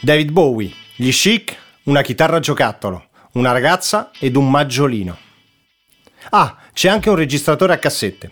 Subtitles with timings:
[0.00, 5.16] David Bowie, gli chic, una chitarra giocattolo, una ragazza ed un maggiolino.
[6.30, 8.30] Ah, c'è anche un registratore a cassette.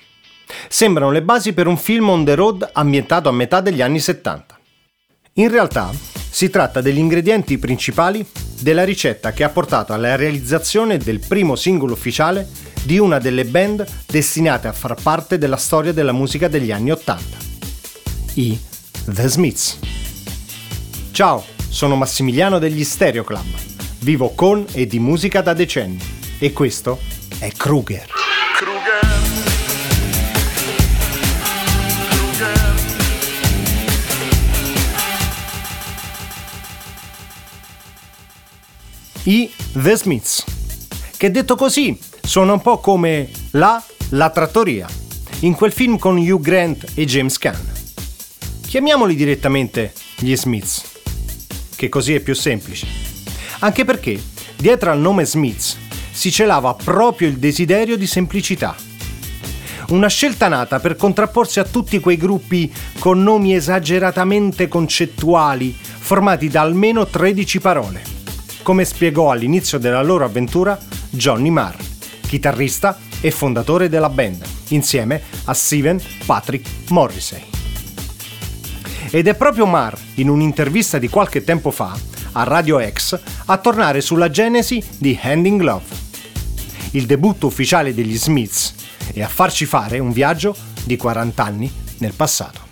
[0.68, 4.58] Sembrano le basi per un film on the road ambientato a metà degli anni 70.
[5.34, 5.90] In realtà
[6.30, 8.26] si tratta degli ingredienti principali
[8.60, 12.48] della ricetta che ha portato alla realizzazione del primo singolo ufficiale
[12.84, 17.36] di una delle band destinate a far parte della storia della musica degli anni 80.
[18.34, 18.58] I
[19.06, 19.78] The Smiths.
[21.12, 23.46] Ciao, sono Massimiliano degli Stereo Club.
[23.98, 25.98] Vivo con e di musica da decenni
[26.38, 27.00] e questo
[27.40, 28.06] è Kruger.
[39.24, 40.44] I The Smiths,
[41.16, 44.86] che detto così suona un po' come la La Trattoria,
[45.40, 47.72] in quel film con Hugh Grant e James Caan.
[48.64, 50.92] Chiamiamoli direttamente gli Smiths,
[51.76, 52.86] che così è più semplice.
[53.60, 54.20] Anche perché
[54.56, 55.76] dietro al nome Smiths
[56.10, 58.74] si celava proprio il desiderio di semplicità.
[59.88, 66.62] Una scelta nata per contrapporsi a tutti quei gruppi con nomi esageratamente concettuali, formati da
[66.62, 68.14] almeno 13 parole
[68.64, 70.76] come spiegò all'inizio della loro avventura
[71.10, 71.76] Johnny Marr,
[72.26, 77.53] chitarrista e fondatore della band, insieme a Steven Patrick Morrissey.
[79.14, 81.96] Ed è proprio Marr, in un'intervista di qualche tempo fa,
[82.32, 85.84] a Radio X, a tornare sulla genesi di Hand in Glove,
[86.90, 88.74] il debutto ufficiale degli Smiths,
[89.12, 92.62] e a farci fare un viaggio di 40 anni nel passato.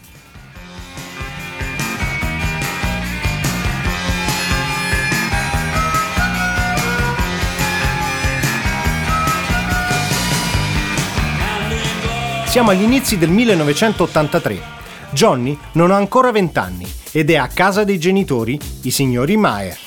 [12.47, 14.72] Siamo agli inizi del 1983.
[15.13, 19.79] Johnny non ha ancora 20 anni ed è a casa dei genitori, i signori Mayer.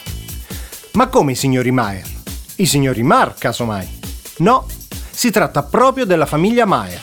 [0.94, 2.08] Ma come i signori Mayer?
[2.58, 3.88] I signori Marr, casomai.
[4.38, 4.66] No,
[5.10, 7.02] si tratta proprio della famiglia Mayer.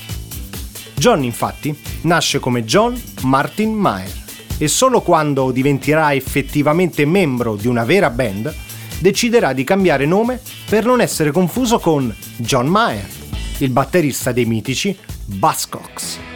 [0.94, 4.20] Johnny, infatti, nasce come John Martin Mayer
[4.56, 8.54] e solo quando diventerà effettivamente membro di una vera band
[9.00, 13.08] deciderà di cambiare nome per non essere confuso con John Mayer,
[13.58, 16.31] il batterista dei mitici Buzzcocks.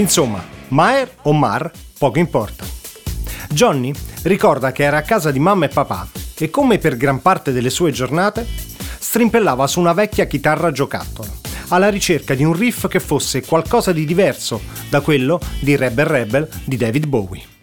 [0.00, 2.64] Insomma, Maer o Mar, poco importa.
[3.50, 3.92] Johnny
[4.22, 6.08] ricorda che era a casa di mamma e papà
[6.38, 8.46] e come per gran parte delle sue giornate,
[8.98, 11.38] strimpellava su una vecchia chitarra giocattolo
[11.68, 16.48] alla ricerca di un riff che fosse qualcosa di diverso da quello di Rebel Rebel
[16.64, 17.59] di David Bowie.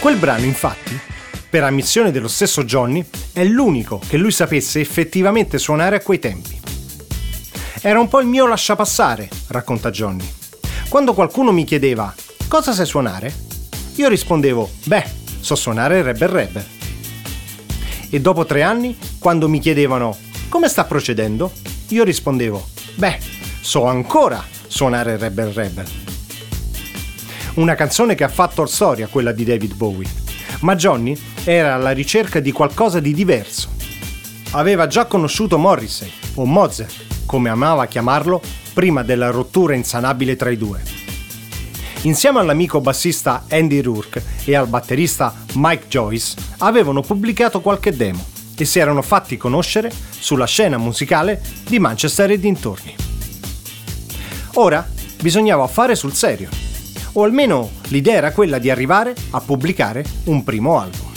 [0.00, 0.96] Quel brano, infatti,
[1.50, 6.56] per ammissione dello stesso Johnny, è l'unico che lui sapesse effettivamente suonare a quei tempi.
[7.80, 10.26] Era un po' il mio lasciapassare, racconta Johnny.
[10.88, 12.14] Quando qualcuno mi chiedeva
[12.46, 13.34] cosa sai suonare,
[13.96, 15.04] io rispondevo, beh,
[15.40, 16.66] so suonare Rebel Rebel.
[18.08, 20.16] E dopo tre anni, quando mi chiedevano
[20.48, 21.50] come sta procedendo,
[21.88, 23.18] io rispondevo, beh,
[23.60, 26.07] so ancora suonare Rebel Rebel.
[27.58, 30.08] Una canzone che ha fatto storia quella di David Bowie,
[30.60, 33.70] ma Johnny era alla ricerca di qualcosa di diverso.
[34.52, 38.40] Aveva già conosciuto Morrissey, o Mozart, come amava chiamarlo,
[38.72, 41.06] prima della rottura insanabile tra i due
[42.02, 48.24] insieme all'amico bassista Andy Rourke e al batterista Mike Joyce, avevano pubblicato qualche demo
[48.56, 52.94] e si erano fatti conoscere sulla scena musicale di Manchester e dintorni.
[54.54, 54.88] Ora
[55.20, 56.48] bisognava fare sul serio,
[57.18, 61.10] o almeno l'idea era quella di arrivare a pubblicare un primo album.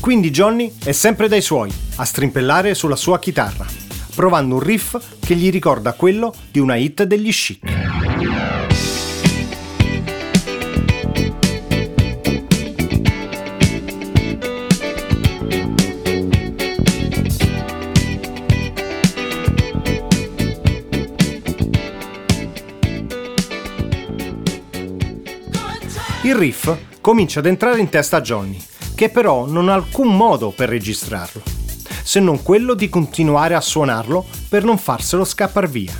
[0.00, 3.64] Quindi Johnny è sempre dai suoi, a strimpellare sulla sua chitarra,
[4.14, 7.79] provando un riff che gli ricorda quello di una hit degli chic.
[26.22, 26.70] Il riff
[27.00, 28.62] comincia ad entrare in testa a Johnny,
[28.94, 31.40] che però non ha alcun modo per registrarlo,
[32.02, 35.98] se non quello di continuare a suonarlo per non farselo scappar via.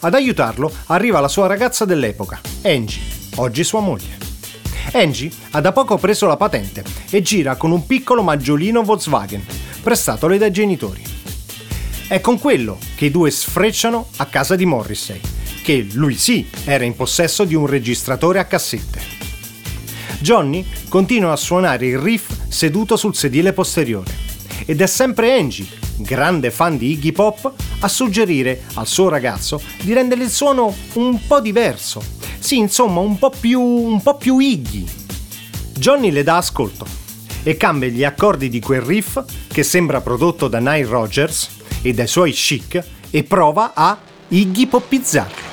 [0.00, 3.02] Ad aiutarlo arriva la sua ragazza dell'epoca, Angie,
[3.36, 4.16] oggi sua moglie.
[4.92, 9.44] Angie ha da poco preso la patente e gira con un piccolo maggiolino Volkswagen,
[9.82, 11.02] prestatole dai genitori.
[12.08, 15.20] È con quello che i due sfrecciano a casa di Morrissey,
[15.70, 19.00] che lui sì era in possesso di un registratore a cassette.
[20.18, 24.12] Johnny continua a suonare il riff seduto sul sedile posteriore
[24.66, 25.68] ed è sempre Angie,
[25.98, 31.24] grande fan di Iggy Pop, a suggerire al suo ragazzo di rendere il suono un
[31.24, 32.02] po' diverso.
[32.40, 34.84] Sì, insomma, un po' più, un po' più Iggy.
[35.78, 36.84] Johnny le dà ascolto
[37.44, 41.48] e cambia gli accordi di quel riff che sembra prodotto da Nile Rogers
[41.80, 43.96] e dai suoi chic e prova a
[44.26, 45.49] Iggy poppizzarlo.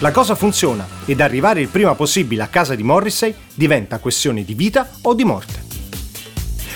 [0.00, 4.54] La cosa funziona ed arrivare il prima possibile a casa di Morrissey diventa questione di
[4.54, 5.66] vita o di morte.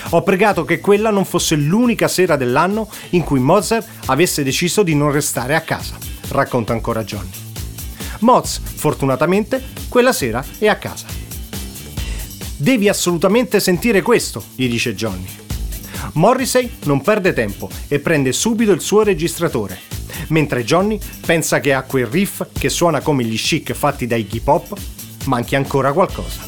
[0.09, 4.93] Ho pregato che quella non fosse l'unica sera dell'anno in cui Mozart avesse deciso di
[4.93, 5.97] non restare a casa,
[6.31, 7.31] racconta ancora Johnny.
[8.19, 11.07] Moz, fortunatamente, quella sera è a casa.
[12.57, 15.27] Devi assolutamente sentire questo, gli dice Johnny.
[16.13, 19.92] Morrissey non perde tempo e prende subito il suo registratore
[20.27, 24.47] mentre Johnny pensa che a quel riff che suona come gli chic fatti dai hip
[24.47, 24.77] hop
[25.25, 26.41] manchi ancora qualcosa.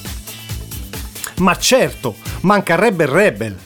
[1.37, 3.57] Ma certo, manca Rebel Rebel.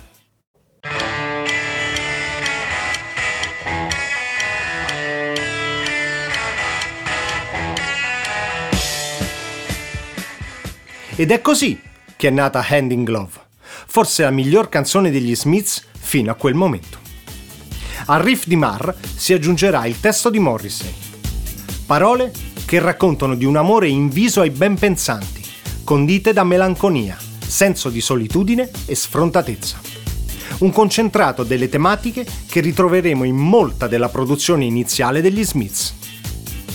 [11.15, 11.77] Ed è così
[12.15, 16.53] che è nata Hand in Glove, forse la miglior canzone degli Smiths fino a quel
[16.53, 16.98] momento.
[18.11, 20.91] Al riff di Marr si aggiungerà il testo di Morrissey.
[21.85, 22.31] Parole
[22.65, 25.43] che raccontano di un amore inviso ai ben pensanti,
[25.83, 29.79] condite da melanconia, senso di solitudine e sfrontatezza.
[30.59, 35.93] Un concentrato delle tematiche che ritroveremo in molta della produzione iniziale degli Smiths.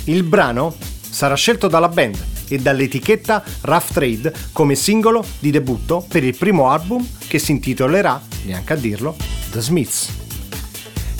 [0.04, 6.22] Il brano sarà scelto dalla band e dall'etichetta Rough Trade come singolo di debutto per
[6.22, 9.16] il primo album che si intitolerà, neanche a dirlo,
[9.50, 10.22] The Smiths.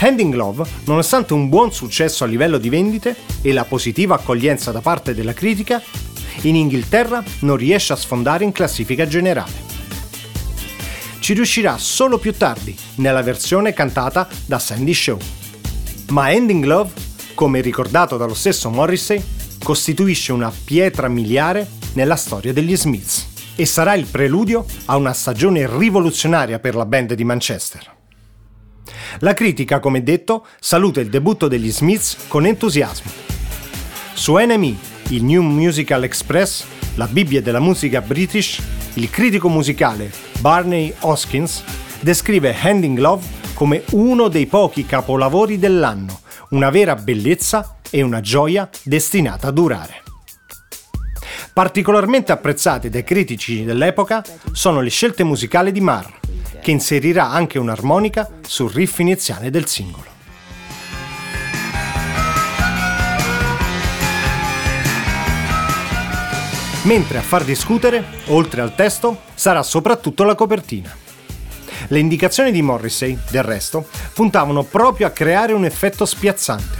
[0.05, 4.71] Hand in Glove, nonostante un buon successo a livello di vendite e la positiva accoglienza
[4.71, 5.83] da parte della critica,
[6.43, 9.63] in Inghilterra non riesce a sfondare in classifica generale.
[11.21, 15.17] Ci riuscirà solo più tardi, nella versione cantata da Sandy Shaw.
[16.11, 16.93] Ma Hand in Glove,
[17.33, 19.25] come ricordato dallo stesso Morrissey,
[19.63, 23.27] costituisce una pietra miliare nella storia degli Smiths
[23.57, 27.94] e sarà il preludio a una stagione rivoluzionaria per la band di Manchester.
[29.21, 33.11] La critica, come detto, saluta il debutto degli Smiths con entusiasmo.
[34.13, 34.77] Su NME,
[35.09, 36.65] il New Musical Express,
[36.97, 38.61] la Bibbia della musica british,
[38.95, 41.63] il critico musicale Barney Hoskins
[42.01, 43.25] descrive Hand in Glove
[43.55, 46.21] come uno dei pochi capolavori dell'anno,
[46.51, 50.03] una vera bellezza e una gioia destinata a durare.
[51.53, 56.13] Particolarmente apprezzate dai critici dell'epoca sono le scelte musicali di Marr,
[56.65, 60.07] che inserirà anche un'armonica sul riff iniziale del singolo.
[66.85, 70.91] Mentre a far discutere, oltre al testo, sarà soprattutto la copertina.
[71.89, 76.79] Le indicazioni di Morrissey, del resto, puntavano proprio a creare un effetto spiazzante.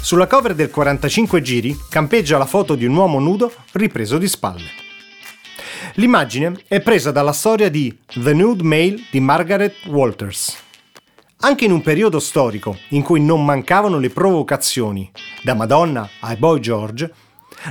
[0.00, 4.79] Sulla cover del 45 giri campeggia la foto di un uomo nudo ripreso di spalle.
[5.94, 10.56] L'immagine è presa dalla storia di The Nude Mail di Margaret Walters.
[11.40, 15.10] Anche in un periodo storico in cui non mancavano le provocazioni,
[15.42, 17.12] da Madonna ai Boy George,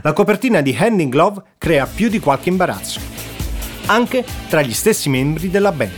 [0.02, 3.00] la copertina di Hand in Glove crea più di qualche imbarazzo,
[3.86, 5.92] anche tra gli stessi membri della band.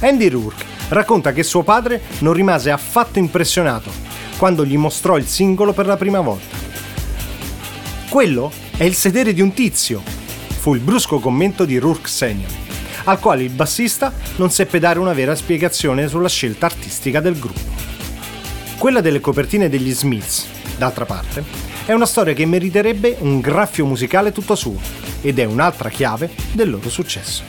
[0.00, 3.90] Andy Rourke racconta che suo padre non rimase affatto impressionato
[4.36, 6.56] quando gli mostrò il singolo per la prima volta.
[8.08, 10.00] Quello è il sedere di un tizio,
[10.58, 12.50] fu il brusco commento di Rourke Senior,
[13.04, 17.76] al quale il bassista non seppe dare una vera spiegazione sulla scelta artistica del gruppo.
[18.76, 20.46] Quella delle copertine degli Smiths,
[20.76, 21.44] d'altra parte,
[21.86, 24.78] è una storia che meriterebbe un graffio musicale tutto suo
[25.22, 27.42] ed è un'altra chiave del loro successo.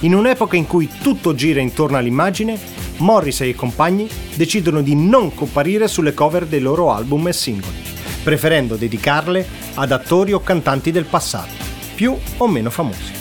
[0.00, 2.58] In un'epoca in cui tutto gira intorno all'immagine,
[2.98, 7.82] Morrissey e compagni decidono di non comparire sulle cover dei loro album e singoli,
[8.22, 11.61] preferendo dedicarle ad attori o cantanti del passato
[11.94, 13.12] più o meno famosi.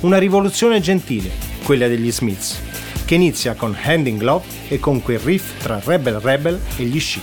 [0.00, 1.30] Una rivoluzione gentile,
[1.64, 2.60] quella degli Smiths,
[3.04, 6.98] che inizia con Hand in Glove e con quel riff tra Rebel Rebel e gli
[6.98, 7.22] Chic.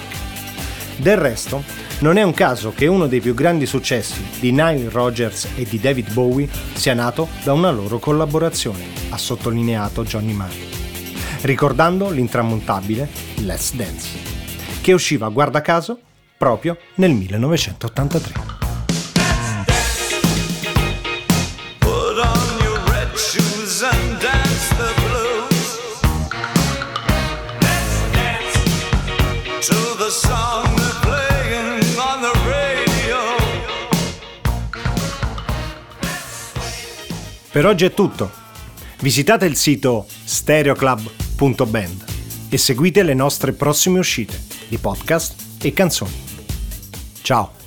[0.97, 1.63] Del resto,
[1.99, 5.79] non è un caso che uno dei più grandi successi di Nile Rogers e di
[5.79, 10.53] David Bowie sia nato da una loro collaborazione, ha sottolineato Johnny Marr.
[11.41, 14.09] ricordando l'intramontabile Let's Dance,
[14.81, 15.99] che usciva, guarda caso,
[16.37, 18.60] proprio nel 1983.
[37.51, 38.31] Per oggi è tutto.
[39.01, 42.05] Visitate il sito stereoclub.band
[42.47, 46.23] e seguite le nostre prossime uscite di podcast e canzoni.
[47.21, 47.60] Ciao!